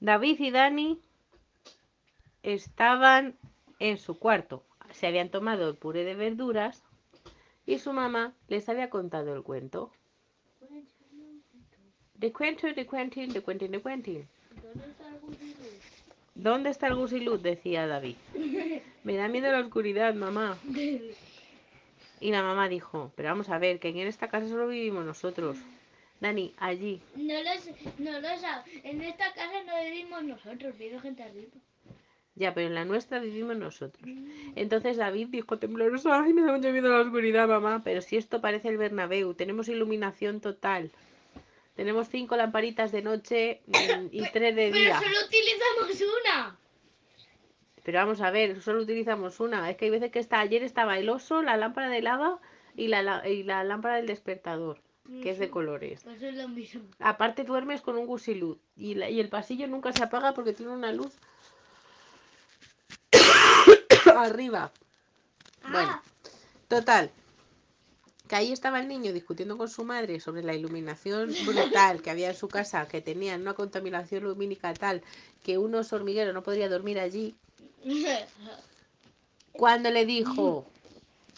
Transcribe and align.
David 0.00 0.40
y 0.40 0.50
Dani 0.50 1.00
estaban 2.42 3.36
en 3.78 3.98
su 3.98 4.18
cuarto. 4.18 4.64
Se 4.92 5.06
habían 5.06 5.30
tomado 5.30 5.68
el 5.68 5.76
puré 5.76 6.04
de 6.04 6.14
verduras 6.14 6.82
y 7.66 7.78
su 7.78 7.92
mamá 7.92 8.34
les 8.48 8.68
había 8.68 8.90
contado 8.90 9.34
el 9.34 9.42
cuento. 9.42 9.90
De 12.14 12.32
cuento, 12.32 12.66
de 12.66 12.86
Quentin, 12.86 13.32
de 13.32 13.42
Quentin, 13.42 13.70
de 13.70 13.82
Quentin. 13.82 14.28
¿Dónde 16.34 16.70
está 16.70 16.86
el 16.86 16.94
gusiluz? 16.94 17.42
Decía 17.42 17.86
David. 17.86 18.16
Me 19.04 19.16
da 19.16 19.28
miedo 19.28 19.50
la 19.50 19.60
oscuridad, 19.60 20.14
mamá. 20.14 20.56
Y 22.20 22.30
la 22.30 22.42
mamá 22.42 22.68
dijo, 22.68 23.12
pero 23.16 23.28
vamos 23.28 23.48
a 23.48 23.58
ver, 23.58 23.78
que 23.78 23.88
en 23.88 23.98
esta 23.98 24.28
casa 24.28 24.48
solo 24.48 24.68
vivimos 24.68 25.04
nosotros. 25.04 25.58
Dani, 26.20 26.52
allí. 26.58 27.00
No 27.14 27.34
lo 27.34 27.50
no 27.98 28.20
lo 28.20 28.28
sé. 28.38 28.46
En 28.84 29.00
esta 29.02 29.32
casa 29.34 29.62
no 29.66 29.72
vivimos 29.84 30.24
nosotros, 30.24 30.76
vive 30.76 30.98
gente 31.00 31.22
arriba. 31.22 31.52
Ya, 32.34 32.54
pero 32.54 32.68
en 32.68 32.74
la 32.74 32.84
nuestra 32.84 33.18
vivimos 33.20 33.56
nosotros. 33.56 34.08
Entonces 34.56 34.96
David 34.96 35.28
dijo 35.28 35.58
tembloroso, 35.58 36.12
ay, 36.12 36.32
me 36.32 36.42
da 36.42 36.52
mucho 36.56 36.70
miedo 36.70 36.88
la 36.88 37.00
oscuridad, 37.00 37.48
mamá. 37.48 37.82
Pero 37.84 38.00
si 38.00 38.16
esto 38.16 38.40
parece 38.40 38.68
el 38.68 38.78
Bernabéu, 38.78 39.34
tenemos 39.34 39.68
iluminación 39.68 40.40
total. 40.40 40.90
Tenemos 41.74 42.08
cinco 42.08 42.36
lamparitas 42.36 42.90
de 42.92 43.02
noche 43.02 43.60
mm, 43.66 44.06
y 44.12 44.22
tres 44.32 44.54
de 44.56 44.70
Pero 44.70 44.74
día. 44.74 44.98
solo 45.00 45.16
utilizamos 45.26 46.14
una. 46.24 46.56
Pero 47.84 47.98
vamos 48.00 48.20
a 48.20 48.30
ver, 48.30 48.60
solo 48.60 48.82
utilizamos 48.82 49.40
una. 49.40 49.70
Es 49.70 49.76
que 49.76 49.86
hay 49.86 49.90
veces 49.92 50.10
que 50.10 50.18
está, 50.18 50.40
ayer 50.40 50.62
estaba 50.62 50.98
el 50.98 51.08
oso, 51.08 51.42
la 51.42 51.56
lámpara 51.56 51.88
de 51.88 52.02
lava 52.02 52.40
y 52.76 52.88
la- 52.88 53.22
y 53.28 53.42
la 53.44 53.64
lámpara 53.64 53.96
del 53.96 54.06
despertador, 54.06 54.80
que 55.22 55.30
es 55.30 55.38
de 55.38 55.48
colores. 55.50 56.00
Pues 56.04 56.22
es 56.22 56.34
lo 56.34 56.48
mismo. 56.48 56.82
Aparte 57.00 57.44
duermes 57.44 57.80
con 57.80 57.96
un 57.96 58.06
gusiluz 58.06 58.58
y, 58.76 58.94
la- 58.94 59.08
y 59.08 59.20
el 59.20 59.28
pasillo 59.28 59.66
nunca 59.66 59.92
se 59.92 60.02
apaga 60.02 60.34
porque 60.34 60.52
tiene 60.52 60.72
una 60.72 60.92
luz 60.92 61.12
arriba. 64.16 64.70
Bueno, 65.70 65.90
Ah, 65.90 66.02
total. 66.68 67.10
Que 68.28 68.36
ahí 68.36 68.52
estaba 68.52 68.78
el 68.80 68.88
niño 68.88 69.12
discutiendo 69.14 69.56
con 69.56 69.68
su 69.70 69.84
madre 69.84 70.20
sobre 70.20 70.42
la 70.42 70.54
iluminación 70.54 71.30
brutal 71.46 72.02
que 72.02 72.10
había 72.10 72.28
en 72.28 72.34
su 72.36 72.48
casa, 72.48 72.86
que 72.86 73.00
tenían 73.00 73.40
una 73.40 73.54
contaminación 73.54 74.24
lumínica 74.24 74.74
tal 74.74 75.02
que 75.42 75.56
un 75.56 75.74
oso 75.74 75.96
hormiguero 75.96 76.32
no 76.32 76.42
podría 76.42 76.68
dormir 76.68 76.98
allí. 77.00 77.34
Cuando 79.52 79.90
le 79.90 80.04
dijo, 80.04 80.66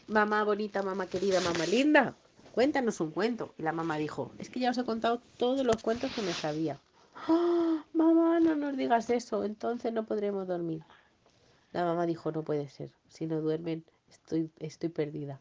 mamá 0.08 0.42
bonita, 0.44 0.82
mamá 0.82 1.06
querida, 1.06 1.40
mamá 1.40 1.64
linda, 1.66 2.14
cuéntanos 2.54 3.00
un 3.00 3.10
cuento. 3.10 3.54
Y 3.58 3.62
la 3.62 3.72
mamá 3.72 3.96
dijo, 3.98 4.30
es 4.38 4.50
que 4.50 4.60
ya 4.60 4.70
os 4.70 4.78
he 4.78 4.84
contado 4.84 5.20
todos 5.38 5.64
los 5.64 5.82
cuentos 5.82 6.12
que 6.12 6.22
me 6.22 6.32
sabía. 6.32 6.78
"Ah, 7.14 7.84
mamá, 7.92 8.40
no 8.40 8.54
nos 8.54 8.76
digas 8.76 9.10
eso, 9.10 9.44
entonces 9.44 9.92
no 9.92 10.04
podremos 10.04 10.46
dormir. 10.46 10.82
La 11.72 11.84
mamá 11.84 12.06
dijo, 12.06 12.32
no 12.32 12.42
puede 12.42 12.68
ser, 12.68 12.90
si 13.08 13.26
no 13.26 13.40
duermen 13.40 13.84
estoy, 14.08 14.50
estoy 14.58 14.88
perdida. 14.88 15.40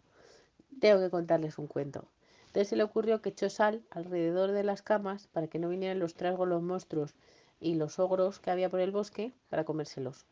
Tengo 0.79 0.99
que 0.99 1.09
contarles 1.09 1.57
un 1.57 1.67
cuento. 1.67 2.05
Entonces 2.47 2.69
se 2.69 2.75
le 2.75 2.83
ocurrió 2.83 3.21
que 3.21 3.29
echó 3.29 3.49
sal 3.49 3.81
alrededor 3.91 4.51
de 4.51 4.63
las 4.63 4.81
camas 4.81 5.27
para 5.27 5.47
que 5.47 5.59
no 5.59 5.69
vinieran 5.69 5.99
los 5.99 6.15
trasgos, 6.15 6.47
los 6.47 6.61
monstruos 6.61 7.13
y 7.59 7.75
los 7.75 7.99
ogros 7.99 8.39
que 8.39 8.51
había 8.51 8.69
por 8.69 8.79
el 8.79 8.91
bosque 8.91 9.33
para 9.49 9.65
comérselos. 9.65 10.25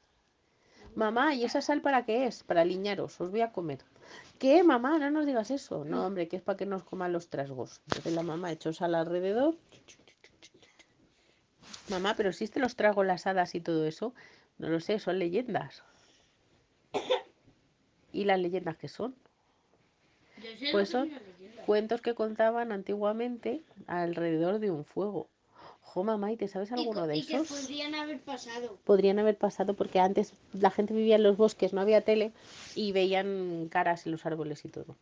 Mamá, 0.97 1.35
¿y 1.35 1.43
esa 1.43 1.61
sal 1.61 1.81
para 1.81 2.05
qué 2.05 2.25
es? 2.25 2.41
Para 2.41 2.61
aliñaros, 2.61 3.21
os 3.21 3.29
voy 3.29 3.41
a 3.41 3.51
comer. 3.51 3.77
¿Qué, 4.39 4.63
mamá? 4.63 4.97
No 4.97 5.11
nos 5.11 5.27
digas 5.27 5.51
eso. 5.51 5.85
No, 5.85 6.03
hombre, 6.03 6.27
que 6.27 6.37
es 6.37 6.41
para 6.41 6.57
que 6.57 6.65
nos 6.65 6.83
coman 6.83 7.13
los 7.13 7.29
trasgos. 7.29 7.81
Entonces 7.85 8.13
la 8.13 8.23
mamá 8.23 8.51
echó 8.51 8.73
sal 8.73 8.95
alrededor. 8.95 9.55
Mamá, 11.89 12.15
pero 12.17 12.29
existen 12.29 12.63
los 12.63 12.75
tragos, 12.75 13.05
las 13.05 13.27
hadas 13.27 13.53
y 13.53 13.61
todo 13.61 13.85
eso. 13.85 14.15
No 14.57 14.69
lo 14.69 14.79
sé, 14.79 14.97
son 14.97 15.19
leyendas. 15.19 15.83
¿Y 18.11 18.23
las 18.23 18.39
leyendas 18.39 18.75
qué 18.77 18.87
son? 18.87 19.13
Pues 20.71 20.89
son. 20.89 21.11
Cuentos 21.67 22.01
que 22.01 22.15
contaban 22.15 22.71
antiguamente 22.71 23.61
alrededor 23.85 24.57
de 24.57 24.71
un 24.71 24.83
fuego. 24.83 25.29
Jo, 25.97 26.03
mamá, 26.03 26.31
¿y 26.31 26.37
te 26.37 26.47
sabes 26.47 26.71
alguno 26.71 27.07
de 27.07 27.17
y 27.17 27.25
que 27.25 27.37
esos? 27.37 27.47
podrían 27.47 27.95
haber 27.95 28.19
pasado. 28.19 28.77
Podrían 28.83 29.17
haber 29.17 29.35
pasado 29.35 29.73
porque 29.73 29.99
antes 29.99 30.31
la 30.53 30.69
gente 30.69 30.93
vivía 30.93 31.15
en 31.15 31.23
los 31.23 31.37
bosques, 31.37 31.73
no 31.73 31.81
había 31.81 32.01
tele 32.01 32.33
y 32.75 32.91
veían 32.91 33.67
caras 33.71 34.05
en 34.05 34.11
los 34.11 34.23
árboles 34.27 34.63
y 34.63 34.67
todo. 34.67 34.95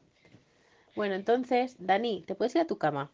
Bueno, 0.95 1.15
entonces, 1.15 1.75
Dani, 1.79 2.23
¿te 2.25 2.33
puedes 2.33 2.55
ir 2.55 2.61
a 2.61 2.65
tu 2.65 2.77
cama? 2.77 3.11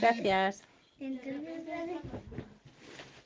Gracias. 0.00 0.64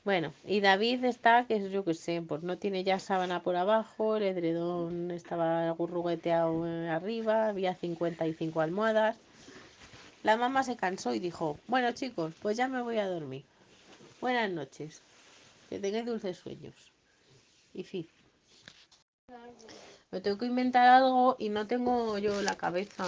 Bueno, 0.05 0.31
y 0.45 0.59
David 0.61 1.03
está, 1.03 1.45
que 1.47 1.71
yo 1.71 1.83
qué 1.83 1.95
sé, 1.95 2.21
pues 2.21 2.43
no 2.43 2.59
tiene 2.59 2.83
ya 2.83 2.99
sábana 2.99 3.41
por 3.41 3.55
abajo, 3.55 4.17
el 4.17 4.23
edredón 4.25 5.09
estaba 5.09 5.71
gurrugueteado 5.71 6.67
eh, 6.67 6.87
arriba, 6.87 7.47
había 7.47 7.73
55 7.73 8.61
almohadas. 8.61 9.17
La 10.27 10.35
mamá 10.35 10.61
se 10.61 10.75
cansó 10.75 11.13
y 11.13 11.19
dijo, 11.19 11.57
bueno 11.67 11.93
chicos, 11.93 12.33
pues 12.41 12.57
ya 12.57 12.67
me 12.67 12.81
voy 12.81 12.97
a 12.97 13.07
dormir. 13.07 13.45
Buenas 14.19 14.51
noches, 14.51 15.01
que 15.69 15.79
tengáis 15.79 16.05
dulces 16.05 16.35
sueños. 16.35 16.75
Y 17.73 17.83
fin. 17.85 18.05
Me 20.11 20.19
tengo 20.19 20.37
que 20.37 20.47
inventar 20.47 20.85
algo 20.89 21.37
y 21.39 21.47
no 21.47 21.65
tengo 21.65 22.17
yo 22.17 22.41
la 22.41 22.57
cabeza 22.57 23.05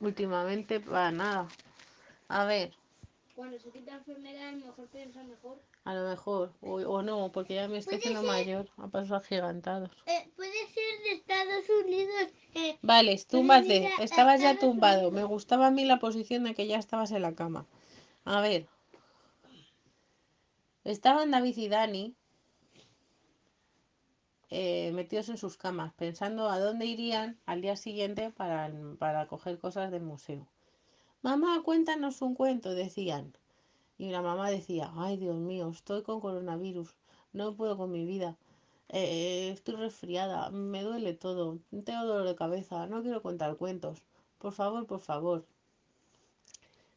últimamente 0.00 0.80
para 0.80 1.12
nada. 1.12 1.46
A 2.26 2.44
ver, 2.46 2.72
Cuando 3.36 3.60
se 3.60 3.70
quita 3.70 3.94
enfermedad, 3.94 4.52
mejor 4.54 4.88
piensa 4.88 5.22
mejor. 5.22 5.60
a 5.84 5.94
lo 5.94 6.08
mejor, 6.08 6.52
o, 6.62 6.74
o 6.80 7.00
no, 7.00 7.30
porque 7.30 7.54
ya 7.54 7.68
me 7.68 7.78
estoy 7.78 7.98
haciendo 7.98 8.22
ser. 8.22 8.28
mayor, 8.28 8.68
a 8.78 8.88
pasos 8.88 9.12
agigantados. 9.12 9.90
Eh, 10.06 10.28
puede 10.34 10.66
Estados 11.42 11.84
Unidos. 11.84 12.32
Eh, 12.54 12.78
Vale, 12.82 13.12
Puede 13.12 13.24
túmbate. 13.26 13.90
Estabas 14.00 14.40
ya 14.40 14.58
tumbado. 14.58 15.10
Me 15.10 15.24
gustaba 15.24 15.66
a 15.66 15.70
mí 15.70 15.84
la 15.84 15.98
posición 15.98 16.44
de 16.44 16.54
que 16.54 16.66
ya 16.66 16.78
estabas 16.78 17.10
en 17.10 17.22
la 17.22 17.34
cama. 17.34 17.66
A 18.24 18.40
ver. 18.40 18.66
Estaban 20.84 21.30
David 21.30 21.56
y 21.56 21.68
Dani 21.68 22.14
eh, 24.50 24.92
metidos 24.94 25.28
en 25.28 25.36
sus 25.36 25.56
camas, 25.56 25.92
pensando 25.94 26.48
a 26.48 26.60
dónde 26.60 26.86
irían 26.86 27.38
al 27.44 27.60
día 27.60 27.76
siguiente 27.76 28.30
para, 28.30 28.72
para 28.98 29.26
coger 29.26 29.58
cosas 29.58 29.90
del 29.90 30.02
museo. 30.02 30.46
Mamá, 31.22 31.62
cuéntanos 31.64 32.22
un 32.22 32.34
cuento, 32.34 32.74
decían. 32.74 33.36
Y 33.98 34.10
la 34.10 34.22
mamá 34.22 34.50
decía, 34.50 34.92
ay 34.94 35.16
Dios 35.16 35.36
mío, 35.36 35.68
estoy 35.70 36.02
con 36.02 36.20
coronavirus, 36.20 36.94
no 37.32 37.56
puedo 37.56 37.76
con 37.76 37.90
mi 37.90 38.04
vida. 38.06 38.36
Eh, 38.88 39.50
estoy 39.50 39.76
resfriada, 39.76 40.50
me 40.50 40.82
duele 40.82 41.12
todo, 41.14 41.58
tengo 41.84 42.04
dolor 42.04 42.26
de 42.26 42.36
cabeza, 42.36 42.86
no 42.86 43.02
quiero 43.02 43.22
contar 43.22 43.56
cuentos. 43.56 44.02
Por 44.38 44.52
favor, 44.52 44.86
por 44.86 45.00
favor. 45.00 45.44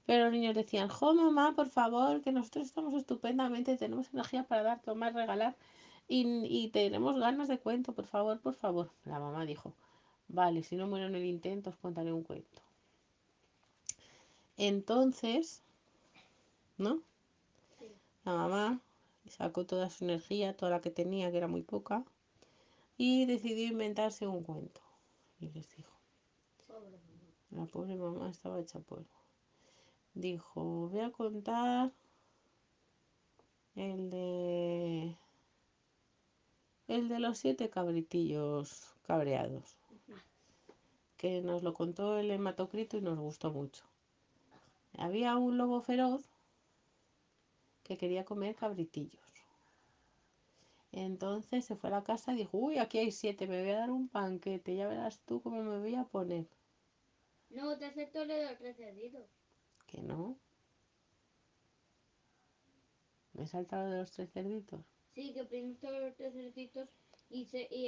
Pero 0.05 0.25
los 0.25 0.33
niños 0.33 0.55
decían, 0.55 0.89
jo 0.89 1.13
mamá, 1.13 1.55
por 1.55 1.69
favor, 1.69 2.22
que 2.22 2.31
nosotros 2.31 2.66
estamos 2.66 2.94
estupendamente, 2.94 3.77
tenemos 3.77 4.13
energía 4.13 4.44
para 4.44 4.63
dar, 4.63 4.81
tomar, 4.81 5.13
regalar 5.13 5.55
y, 6.07 6.25
y 6.45 6.69
tenemos 6.69 7.17
ganas 7.19 7.47
de 7.47 7.59
cuento, 7.59 7.94
por 7.94 8.06
favor, 8.06 8.39
por 8.39 8.56
favor. 8.56 8.91
La 9.06 9.19
mamá 9.19 9.45
dijo, 9.45 9.73
vale, 10.27 10.63
si 10.63 10.75
no 10.75 10.88
muero 10.88 11.07
en 11.07 11.16
el 11.16 11.25
intento, 11.25 11.69
os 11.71 11.75
contaré 11.77 12.11
un 12.13 12.23
cuento. 12.23 12.61
Entonces, 14.57 15.63
¿no? 16.77 17.01
La 18.25 18.33
mamá 18.33 18.81
sacó 19.29 19.66
toda 19.66 19.90
su 19.90 20.03
energía, 20.03 20.56
toda 20.56 20.72
la 20.72 20.81
que 20.81 20.91
tenía, 20.91 21.31
que 21.31 21.38
era 21.38 21.47
muy 21.47 21.63
poca, 21.63 22.03
y 22.97 23.25
decidió 23.25 23.67
inventarse 23.67 24.28
un 24.28 24.44
cuento. 24.44 24.81
Y 25.40 25.50
les 25.50 25.69
dijo, 25.75 25.94
la 27.51 27.66
pobre 27.66 27.95
mamá 27.95 28.29
estaba 28.29 28.59
hecha 28.59 28.79
polvo. 28.79 29.07
Dijo, 30.13 30.89
voy 30.89 31.00
a 31.00 31.12
contar 31.12 31.91
el 33.75 34.09
de... 34.09 35.15
El 36.88 37.07
de 37.07 37.19
los 37.19 37.38
siete 37.38 37.69
cabritillos 37.69 38.94
cabreados. 39.03 39.77
Que 41.18 41.42
nos 41.42 41.63
lo 41.63 41.74
contó 41.74 42.18
el 42.18 42.31
hematocrito 42.31 42.98
y 42.98 43.01
nos 43.01 43.19
gustó 43.19 43.51
mucho. 43.51 43.86
Había 44.98 45.38
un 45.38 45.57
lobo 45.57 45.81
feroz 45.81 46.24
que 47.83 47.98
quería 47.98 48.25
comer 48.25 48.56
cabritillos. 48.56 49.28
Entonces 50.91 51.65
se 51.65 51.75
fue 51.75 51.89
a 51.89 51.94
la 51.94 52.03
casa 52.03 52.33
y 52.33 52.38
dijo, 52.38 52.57
uy, 52.57 52.77
aquí 52.77 52.97
hay 52.97 53.12
siete, 53.12 53.47
me 53.47 53.62
voy 53.62 53.71
a 53.71 53.80
dar 53.80 53.91
un 53.91 54.09
panquete, 54.09 54.75
ya 54.75 54.88
verás 54.88 55.19
tú 55.25 55.41
cómo 55.41 55.62
me 55.62 55.80
voy 55.80 55.95
a 55.95 56.06
poner. 56.06 56.47
No, 57.50 57.77
te 57.77 57.86
acepto 57.86 58.25
lo 58.25 58.33
de 58.33 58.45
los 58.45 58.57
tres 58.57 58.77
cerditos. 58.77 59.25
Que 59.88 60.01
no. 60.01 60.38
Me 63.33 63.44
he 63.44 63.47
saltado 63.47 63.89
de 63.89 64.00
los 64.00 64.12
tres 64.12 64.31
cerditos. 64.31 64.81
Sí, 65.13 65.33
que 65.33 65.45
primero 65.45 66.00
los 66.00 66.15
tres 66.15 66.33
cerditos 66.33 66.89
y, 67.30 67.45
se, 67.45 67.68
y 67.71 67.88